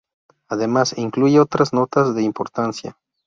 Además, 0.49 0.95
incluye 0.97 1.39
otras 1.39 1.73
notas 1.73 2.15
de 2.15 2.23
importancia. 2.23 2.97